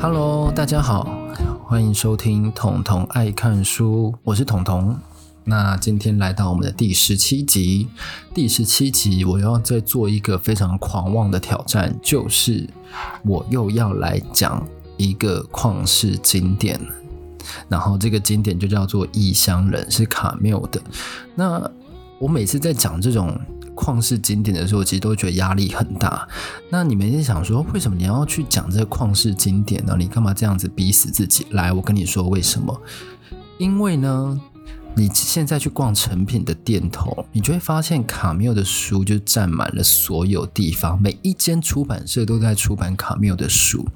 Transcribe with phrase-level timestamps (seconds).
[0.00, 1.08] Hello，大家好，
[1.64, 4.96] 欢迎收听统统爱看书，我是统统。
[5.42, 7.88] 那今天来到我们的第十七集，
[8.32, 12.70] 第十七集我要再做一个非常狂妄的挑战，就是
[13.24, 14.64] 我又要来讲
[14.96, 16.80] 一个旷世经典，
[17.68, 20.80] 然后这个经典就叫做《异乡人》，是卡缪的。
[21.34, 21.68] 那
[22.20, 23.36] 我每次在讲这种。
[23.78, 26.28] 旷世经典的时候，其实都觉得压力很大。
[26.68, 29.94] 那你们在想说，为什么你要去讲这个旷世经典呢？
[29.96, 31.46] 你干嘛这样子逼死自己？
[31.50, 32.82] 来，我跟你说为什么？
[33.56, 34.40] 因为呢，
[34.96, 43.86] 你现在去逛成品的店头，你就会发现卡缪的书就占满了所有地方，每一间出版社都在出版卡缪的书。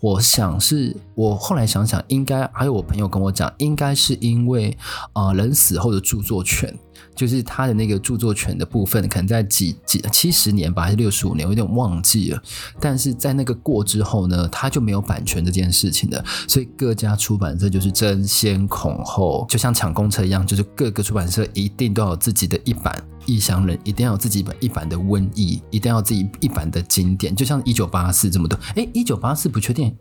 [0.00, 4.76] 我想是，我后来想想，应该还有我朋友跟我讲，应该是因为
[5.14, 6.78] 啊、人死后的著作权。
[7.14, 12.42] 就是他的那个著作权的部分，可能在几几七十年吧，还是六十五年，我有点忘记了。
[12.80, 16.24] 但是在那个过之后呢，他就没有版权这件事情了。
[16.48, 22.94] 所以各家出版社就是争先恐后，就像抢公车一样，就是各个出版社一定都要有自己的一版
[23.26, 28.58] 《异乡人》，一定要有自己一版的《瘟疫》，一定要自己一版的经典，就像一九八四这么多。
[28.74, 29.94] 哎，一九八四不确定。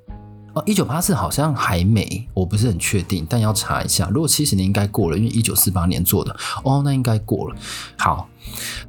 [0.53, 4.09] 哦，一九八四好像还没，我不是很确定，但要查一下。
[4.11, 7.55] 如果七十年应该过了，因为一九四八年做的，哦，那应该过了。
[7.97, 8.27] 好。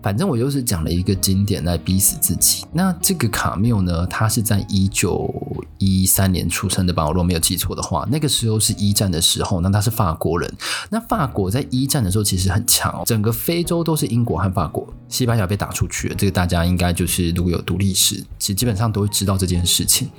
[0.03, 2.65] 反正我就是讲了一个经典来逼死自己。
[2.73, 5.33] 那这个卡缪呢，他是在一九
[5.79, 7.05] 一三年出生的吧？
[7.05, 9.61] 我如果没有记错的话，那个时候是一战的时候。
[9.61, 10.53] 那他是法国人。
[10.91, 16.15] 那法国在一战的时候其实很强哦，整个非洲都是英国和法国，西班牙被打出去了。
[16.15, 20.11] 这个大家应该就是如果有读历史，其实基本上都会知道这件事情。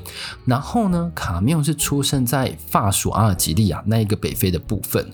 [0.45, 5.11] 然后呢，卡缪是出生在法属阿尔及利亚那一个北非的部分。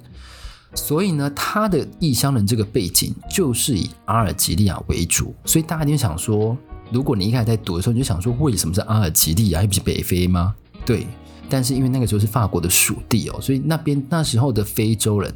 [0.76, 6.56] 所以呢，他的异乡人这个背景就是以阿尔及利亚为主，所以大家就想说，
[6.92, 10.56] 如果你一开始在读的时候，你就想说，为什么是阿尔及利亚，还不是北非吗？
[10.86, 11.08] 对，
[11.50, 15.34] 但是因为那个时候是法国的属地哦，所以那边那时候的非洲人，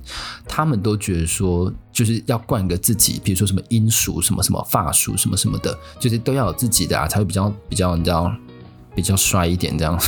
[0.48, 8.32] 他们都觉得说，就是要冠个自己，比如说什么英属、什么什么法属、什么什么的，就是都要有自己的啊，才会比较比较，你知道，
[8.96, 10.00] 比较帅一点这样。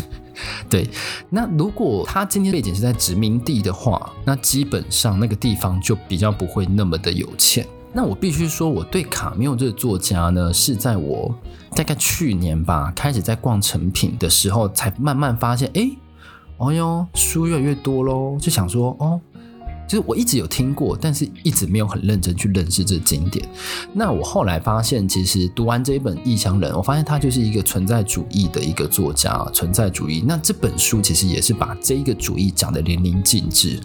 [0.69, 0.90] 对，
[1.29, 7.66] 那如果他今天背景是在殖民地的话，那基本上那个地方就比较不会那么的有钱。
[7.94, 11.34] 那我必须说，我对卡缪这个作家呢，是在我
[11.75, 15.90] 大概去年吧，开始在逛成品的时候，才慢慢发现，哎，
[16.57, 19.22] 哦哟，书越来越多喽，就想说，哦。
[19.88, 23.47] 就是我一直有听过，但是一直没有很认真去认识这经典。
[23.94, 30.23] 那我后来发现，其实读完这一本《异乡人》，我发现他就是一个存在主义的一个作家，存在主义。
[30.28, 33.79] 那这本书其实也是把这一个主义讲得淋漓尽致，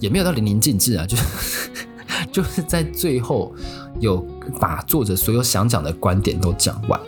[0.00, 1.22] 也没有到淋漓尽致啊，就是
[2.30, 3.54] 就是在最后。
[4.00, 4.26] 有
[4.58, 7.00] 把作者所有想讲的观点都讲完。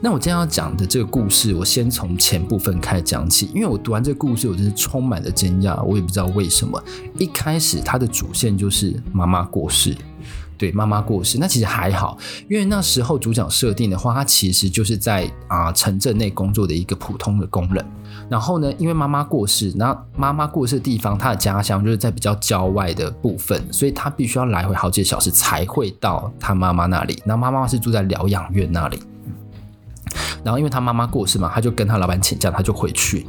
[0.00, 3.50] 那我今天要讲的这个故事，我先从前部分开始讲起。
[3.52, 5.82] 因为我读完这个故事，我真是充满了惊讶。
[5.82, 6.80] 我也不知道为什么，
[7.18, 9.96] 一开始它的主线就是妈妈过世。
[10.58, 12.16] 对，妈妈过世，那其实还好，
[12.48, 17.84] 因为那时候主角设定的话，他其实就是在啊城镇内工作的一个普通的工人。
[18.28, 27.22] 然后呢，因为妈妈过世，那妈妈过世的地方，他的家乡就是在比较郊外的部分，所以他必须要来回好几个小时才会到他妈妈那里。
[27.24, 28.98] 那妈妈是住在疗养院那里。
[30.46, 33.26] 然后，因为他妈妈过世嘛，他就跟他老板请假，他就回去。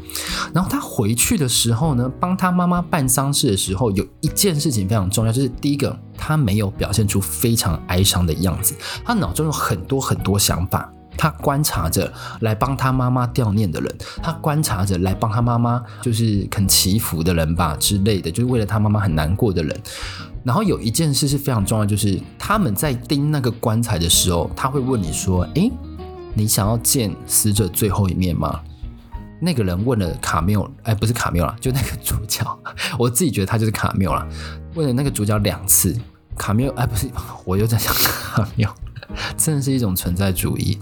[0.54, 19.76] 然后他回去的时候呢，帮他妈妈办丧事的时候，有一件事情非常重要，就是第一个，他没有表现出非常哀伤的样子，他脑中有很多很多想法，他观察着来帮他妈妈悼念的人，他观察着来帮他妈妈就是肯祈福的人吧之类的，就是为了他妈妈很难过的人。
[20.44, 25.72] 然后有一件事是非常重要，就是他们在钉那个棺材的时候，他会问你说：“诶。”
[26.38, 28.62] 你想要见死者最后一面吗？
[29.40, 32.46] 那个人问了卡缪，哎，不是卡缪啦，就那个主角，
[33.00, 34.28] 我自己觉得他就是卡缪啦。
[34.76, 36.00] 问了那个主角两次，
[36.38, 37.10] 卡缪，哎，不是，
[37.44, 38.72] 我又在想卡缪，
[39.36, 40.78] 真的是一种存在主义。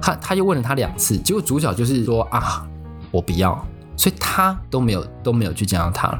[0.00, 2.64] 他他又问了他两次，结果主角就是说啊，
[3.10, 3.66] 我不要，
[3.96, 6.16] 所以他都没有都没有去见到他。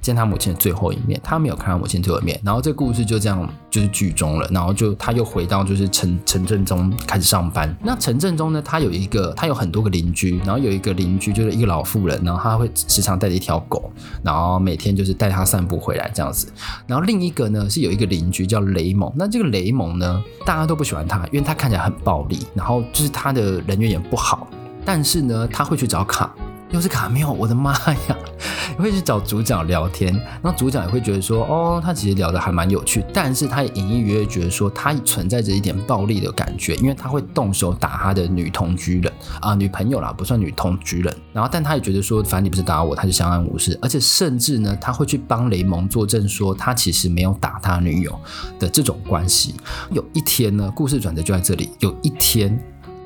[0.00, 7.74] 见他母亲的最后一面，他没有看到母亲最后一面，然后这故事就这样就是剧终了，然后就他又回到就是城城镇中开始上班。
[7.82, 13.90] 那城镇中呢，他有一个他有很多个邻居，然后有一个邻居就是一个老妇人，然后他会时常带着一条狗，
[14.22, 16.46] 然后每天就是带他散步回来这样子。
[16.86, 24.46] 然后另一个呢是有一个邻居叫雷蒙，那这个雷蒙呢大家都不喜欢他，因为他看起来很暴力，然后就是他的人缘也不好，
[24.84, 26.34] 但是呢他会去找卡。
[26.74, 27.72] 又是卡缪，我的妈
[28.08, 28.18] 呀！
[28.76, 30.12] 会去找主角聊天，
[30.42, 41.16] 那主角也会觉得说，哦，他其实聊得还蛮有趣，但是他也隐隐约约觉得说，他存在着一点暴力的感觉，因为他会动手打他的女同居人啊，女朋友啦，不算女同居人。
[41.32, 48.18] 然后，但他也觉得说，反正你不是打我，他就相安无事，而且甚至呢，他会去帮雷蒙作证，说他其实没有打他女友
[48.58, 49.54] 的这种关系。
[49.92, 52.58] 有一天呢，故事转折就在这里，有一天，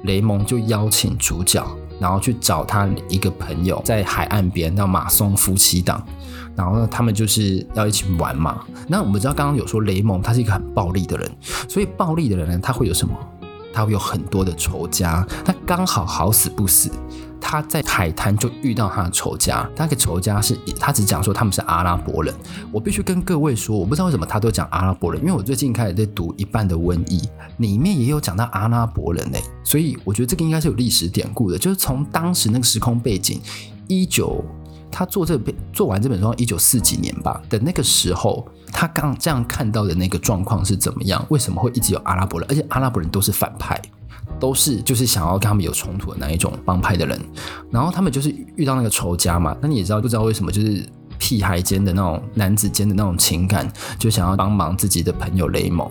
[0.04, 1.62] 雷蒙就邀请主角。
[1.98, 6.02] 然后去找他一个朋友，在海岸边叫马松夫妻档，
[6.54, 8.64] 然后呢，他们就是要一起玩嘛。
[8.86, 11.30] 那我们知道刚刚有说雷蒙他是一个很暴力的人，
[11.68, 13.14] 所以暴力的人呢，他会有什么？
[13.78, 15.24] 他会有很多的仇家。
[15.44, 16.90] 他刚好好死不死。
[17.40, 22.34] 他在海滩就遇到他的仇家，他的仇家是，他只讲说他们是阿拉伯人。
[22.72, 27.22] 我必须跟各位说，我不知道为什么他都讲阿拉伯人，因为我最近开始在读一半的瘟疫，
[27.58, 33.40] 里面也有讲到阿拉伯人嘞，所以我觉得这个应该是有历史典故的，就是从当时那个时空背景，
[33.86, 34.44] 一九
[34.90, 41.24] 他做这本做完这本书，一九四几年吧的那个时候，他刚这样看到的那个状况是怎么样？
[41.28, 43.80] 为什么会一直有阿拉伯人，而且阿拉伯人都是反派？
[44.38, 47.18] 都是就是想要跟他们有冲突的那一种帮派的人，
[47.70, 50.86] 然后他们就是遇到那个仇家嘛，那你也知道不知道为什么就是
[51.18, 55.90] 屁孩间的那种男子间的那种情感，就想要帮忙自己的朋友雷蒙，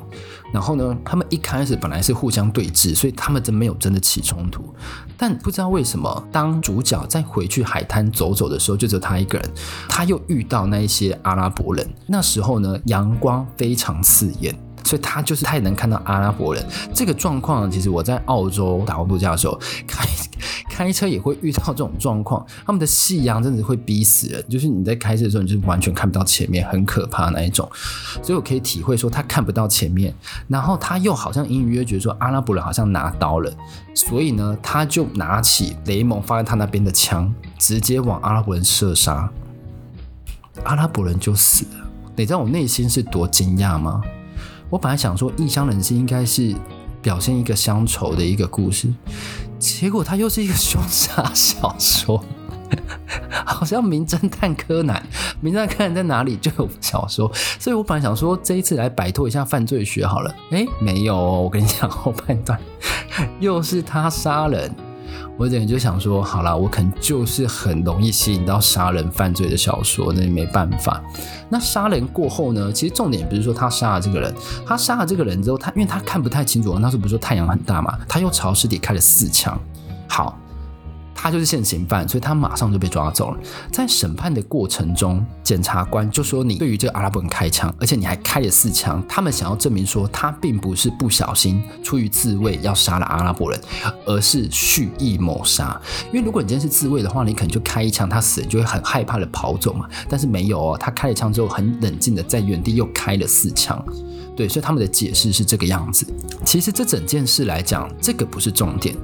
[0.51, 4.73] 然后呢，他们一开始本来是互相对峙，所以他们真没有真的起冲突，
[5.17, 9.51] 但不知道为什么当主角再回去海滩走走的时候，就只有他一个人，
[9.87, 14.66] 他又遇到那一些阿拉伯人，那时候呢，阳光非常刺眼。
[14.87, 17.69] 所以他就是他也能看到阿拉伯人这个状况。
[17.69, 20.07] 其实我在澳洲打工度假的时候，开
[20.69, 22.45] 开车也会遇到这种状况。
[22.65, 27.69] 他们的夕阳真的会逼死人，就是你在开车的时候，你就是完全看不到前面，很可怕那一种。
[28.23, 30.13] 所以我可以体会说，他看不到前面，
[30.47, 33.51] 然后他又好像隐隐约约觉得说阿拉伯人好像拿刀了，
[33.93, 39.29] 所以呢，他就拿起雷蒙放在他那边的枪，直接往阿拉伯人射杀，
[40.63, 41.87] 阿拉伯人就死了。
[42.15, 44.01] 你知道我内心是多惊讶吗？
[44.69, 46.53] 我本来想说，异乡人生应该是
[47.01, 48.87] 表现一个乡愁的一个故事，
[49.57, 52.23] 结果它又是一个 凶杀小说，
[53.45, 55.01] 好像名侦探柯南，
[55.39, 62.59] 名侦探柯南在哪里就有小说，所以我本来想说这一次来摆脱一下犯罪学好了，诶，没有哦，我跟你讲后半段
[63.39, 64.69] 又是他杀人。
[65.37, 71.01] 我等就想说，好啦，我可能就是很容易吸引到杀人犯罪的小说，那也没办法。
[71.47, 72.71] 那杀人过后呢？
[72.73, 74.33] 其实重点不是说他杀了这个人，
[74.65, 79.57] 他杀了这个人之后，他因为他看不太清楚，那时候不是说太阳很大嘛，他又朝尸体开了四枪。
[80.07, 80.37] 好。
[81.19, 83.37] 他就是现行犯，所以他马上就被抓走了。
[83.71, 89.03] 在审判的过程中，检察官就说：“你对于这个阿拉伯人开枪，而且你还开了四枪。
[89.09, 93.59] 他们想要证明说，他并不是不小心出于自卫要杀了阿拉伯人，
[94.05, 95.81] 而是蓄意谋杀。
[96.13, 99.89] 因为如果你真是自卫的话，你可能就开一枪，他死就会很害怕的跑走嘛。
[100.07, 103.83] 但是没有哦，他开了枪之后，很冷静的在原地又开了四枪。
[104.35, 106.05] 对，所以他们的解释是这个样子。
[106.45, 108.95] 其实这整件事来讲，这个不是重点，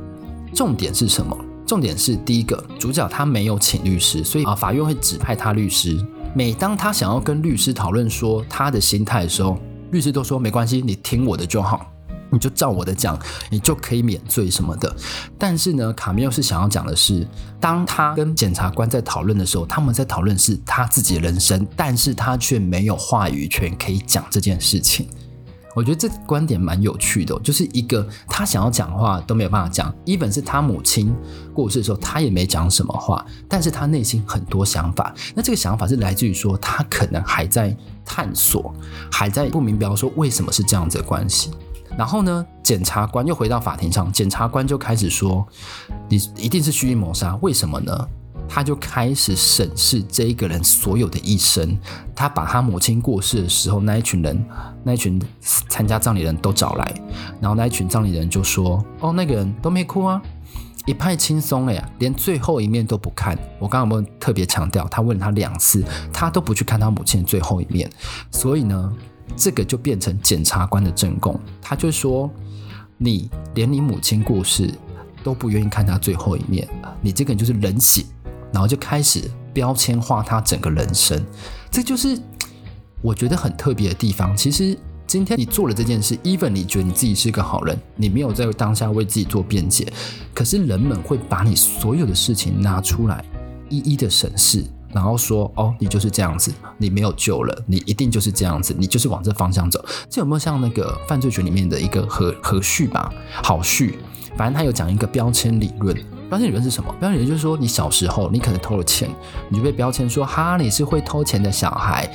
[0.54, 5.98] 重点是什么？”重点是第一个主角他没有请律师，所以啊，法院会指派他律师。
[6.36, 9.60] 每当他想要跟律师讨论说他的心态的时候，
[9.92, 11.92] 律师都说没关系，你听我的就好，
[12.32, 13.18] 你就照我的讲，
[13.52, 14.96] 你就可以免罪什么的。
[15.38, 17.28] 但是呢，卡缪是想要讲的是，
[17.60, 25.08] 当他跟检察官在讨论的时候，他们在讨论是他自己的人生，但是他却没有话语权可以讲这件事情。
[25.76, 31.16] 我觉得这观点蛮有趣的，就是一个他想要讲话都没有办法讲，even 是他母亲
[31.54, 35.14] 过世的时候，他也没讲什么话，但是他内心很多想法。
[35.34, 38.74] 那这个想法是来自于说，他可能还在探索，
[39.12, 41.52] 还在不明白说为什么是这样子的关系。
[41.98, 45.46] 然后呢，检察官又回到法庭上，检察官就开始说
[46.10, 48.08] ：“你一定是蓄意谋杀，为什么呢？”
[48.54, 51.76] 他就开始审视这一个人所有的一生。
[52.14, 54.46] 他把他母亲过世的时候，那一群人，
[54.84, 56.94] 那一群参加葬礼人都找来，
[57.42, 60.22] 然后那一群葬礼人就说：“哦，那个人都没哭啊，
[60.86, 64.88] 一派轻松了呀，连最后一面都不看。”我刚刚有没有特别强调？
[64.88, 65.84] 他问了他两次，
[66.14, 67.90] 他都不去看他母亲的最后一面。
[68.30, 68.94] 所以呢，
[69.36, 71.40] 这个就变成检察官的证供。
[71.60, 72.30] 他就说
[73.00, 74.72] ：“你连你母亲过世
[75.24, 76.70] 都不愿意看他最后一面，
[77.02, 78.06] 你这个人就是冷血。”
[78.54, 81.22] 然后就开始标签化他整个人生，
[81.70, 82.18] 这就是
[83.02, 84.38] 我觉得很特别的地方。
[84.38, 89.92] 其实今天你做了这件事，even 你觉得你自己是个好人，你没有在当下为自己做辩解，
[90.34, 93.26] 可是人们会把你所有的事情拿出来，
[93.70, 103.12] 一一的审视，然后说：“哦，你就是这样子，你没有救了，你一定就是这样子，你就是往这方向走。”这有没有像那个犯罪学里面的一个和和序吧？
[103.44, 104.00] 好序，
[104.38, 105.96] 反正他有讲一个标签理论。
[106.34, 106.92] 标签理论是什么？
[107.00, 109.08] 标签理论就是说，你小时候你可能偷了钱，
[109.50, 112.12] 你就被标签说哈，你是会偷钱的小孩。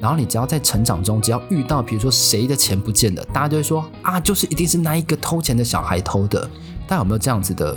[0.00, 6.48] 然后你只要在成长中，只要遇到比如说谁的钱不见了，大家就会说啊，就是一定是那一个偷钱的小孩偷的。
[6.86, 7.76] 大家有没有这样子的？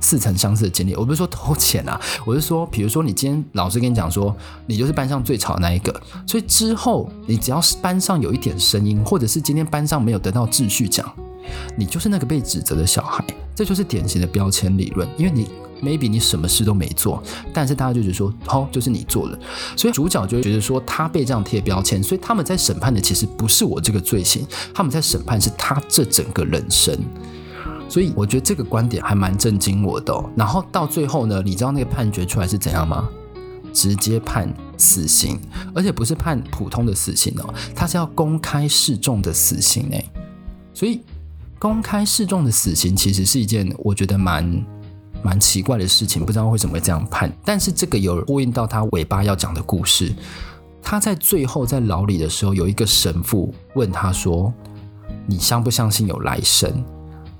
[0.00, 11.10] 似曾相识的经历，我不是说偷钱啊，我是说，比如说你今天老师跟你讲说，你就是班上最吵的那一个，所以之后你只要是班上有一点声音，或者是今天班上没有得到秩序奖，
[11.76, 13.24] 你就是那个被指责的小孩，
[13.54, 15.08] 这就是典型的标签理论。
[15.16, 15.48] 因为你
[15.82, 17.22] maybe 你什么事都没做，
[17.52, 19.38] 但是大家就觉得说，哦，就是你做了，
[19.76, 26.98] 所以主角就觉得说他被这样贴标签，所以他们在审判的其实不是我这个罪行，他们在审判是他这整个人生。
[27.88, 30.12] 所以我觉得这个观点还蛮震惊我的。
[30.34, 33.08] 然后到最后呢，你知道那个判决出来是怎样吗？
[33.72, 35.38] 直接判死刑，
[35.74, 40.10] 而且不是判普通的死刑哦，他是要公开示众的死刑诶。
[40.72, 41.02] 所以
[41.58, 44.64] 公开示众的死刑其实是一件我觉得蛮
[45.22, 47.32] 蛮奇怪的事情，不知道为什么会这样判。
[47.44, 50.14] 但是这个有呼应到他尾巴要讲的故事。
[50.82, 54.52] 他在最后在牢里的时候，有一个神父问他说
[55.26, 56.84] ：“你相不相信有来生？”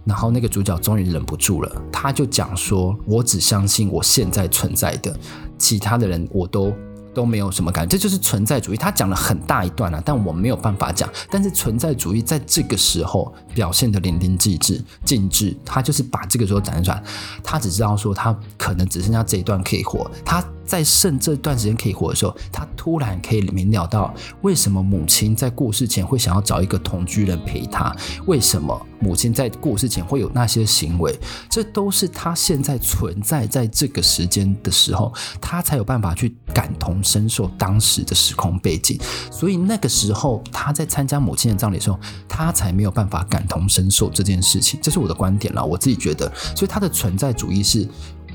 [0.04, 5.16] 然后那个主角终于忍不住了，他就讲说：“我只相信我现在存在的，
[5.58, 6.72] 其他的人我都
[7.16, 8.76] 都没有什么感觉。”这就是存在主义。
[8.76, 11.08] 他讲了很大一段了，但我没有办法讲。
[11.30, 15.56] 但是存在主义在这个时候表现得淋漓尽致，尽致。
[15.64, 17.02] 他就是把这个时候展现出来。
[17.42, 20.10] 他只知道说他可能只剩下这一段可以活。
[20.24, 20.44] 他。
[20.66, 27.94] 在剩这段时间可以活的时候，他突然可以明了到为什么母亲在过世前会想要找一个同居人陪他，
[28.26, 31.16] 为什么母亲在过世前会有那些行为，
[31.48, 38.98] 这都是他现在存在在这个时间的时候，他才有办法去感同身受当时的时空背景。
[39.30, 44.80] 所以那个时候他在参加母亲的葬礼的时候，他才没有办法感同身受这件事情。
[44.82, 46.30] 这是我的观点了，我自己觉得。
[46.54, 47.88] 所以他的存在主义是。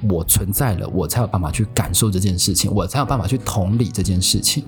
[0.09, 4.63] 我存在了，我才有办法去感受这件事情，我才有办法去同理这件事情，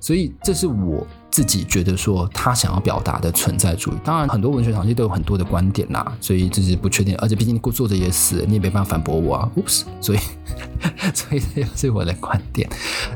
[0.00, 3.94] 所以这是我自己觉得说他想要表达的存在主义。
[4.02, 7.14] 当然，很多文学场其实都有很多的观点啦，所以这是不确定。
[7.18, 9.50] 而且毕竟作者也死了，你也没办法反驳我啊。
[10.00, 10.18] 所以
[11.12, 12.66] 所以这是我的观点。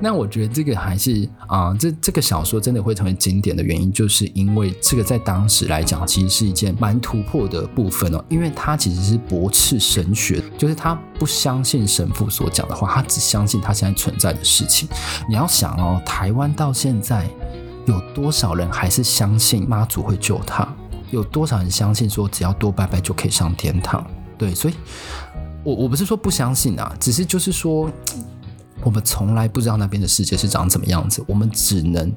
[0.02, 8.22] 那我觉得这个还是啊、呃，这这个小说真的会成为经典的原因，就是因为这个在当时来讲，其实是一件蛮突破的部分哦。
[8.28, 14.86] 因为他其实是驳斥神学，就是他不相信神父所讲的话，他只相信他现在存在的事情。
[15.26, 17.26] 你要想哦，台湾到现在。
[17.90, 20.66] 有多少人还是相信妈祖会救他？
[21.10, 24.06] 有多少人相信说只要多拜拜就可以上天堂？
[24.38, 24.74] 对，所以
[25.64, 27.90] 我我不是说不相信啊，只是就是说，
[28.84, 32.12] 我们从来不知道那边的世界是长怎么样子，我们只能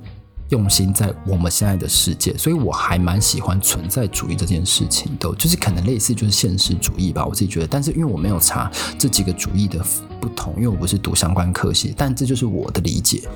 [0.49, 2.37] 用心在我们现在的世界。
[2.37, 7.67] 所以我还蛮喜欢存在主义这件事情的，就是可能类似就是现实主义吧，我自己觉得。
[7.67, 9.83] 但是因为我没有查这几个主义的
[10.21, 13.27] 不同，因为我不是读相关科系，但这就是我的理解。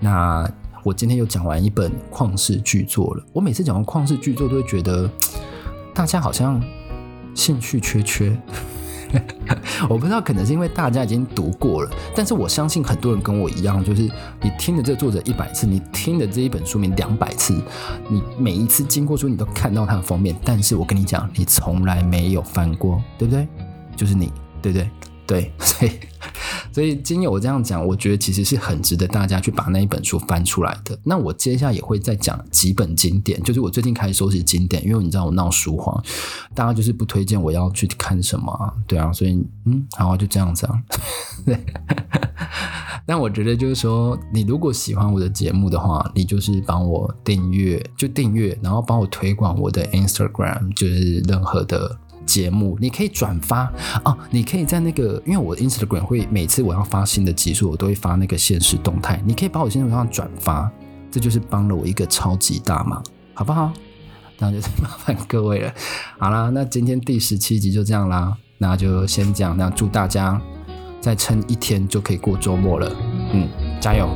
[0.00, 0.50] 那。
[0.84, 3.24] 我今天又讲完一本旷世巨作了。
[3.32, 5.10] 我每次讲完旷世巨作，都会觉得
[5.94, 6.62] 大家好像
[7.34, 8.38] 兴趣缺缺。
[9.88, 11.90] 我不知道，可能是因为大家已经读过了。
[12.14, 14.02] 但是我相信很多人跟我一样，就是
[14.42, 17.58] 你听了这个作者一百次，你听了这一本书名两百次，
[18.10, 20.36] 你每一次经过书，你都看到它的封面。
[20.44, 23.48] 但是我跟你讲，你从来没有翻过，对不对？
[23.96, 24.90] 就是你，对不对？
[25.26, 25.92] 对， 所以。
[26.72, 30.98] 所以，经由我这样讲，我觉得其实是很值得大家去把那一本书翻出来的。
[31.04, 36.02] 那我接下来也会再讲几本经典，就是我最近开始收集经典，因为你知道我闹书荒，
[36.54, 39.34] 大家就是不推荐我要去看什么，对啊，所以
[39.66, 40.82] 嗯，好，就这样子啊。
[41.46, 41.56] 对，
[43.06, 52.00] 但我觉得就是说，你如果喜欢我的节目的话，你就是帮我订阅，就订阅，然后帮我推广我的 Instagram，就是任何的。
[52.34, 53.72] 节目你可以转发
[54.04, 60.68] 哦，你可以在那个，因为我 Instagram 会每次我要发新的集数，我都会发那个限时动态，你可以把我限时动态转发，
[61.12, 63.00] 这就是帮了我一个超级大忙，
[63.34, 63.72] 好不好？
[64.40, 65.72] 那就是麻烦各位了。
[66.18, 70.40] 好啦，那今天第十七集就这样啦，那就先这样，那祝大家
[71.00, 72.92] 再撑一天就可以过周末了，
[73.32, 73.48] 嗯，
[73.80, 74.08] 加油！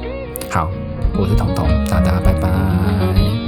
[0.50, 0.68] 好，
[1.16, 3.47] 我是彤彤，大家拜拜。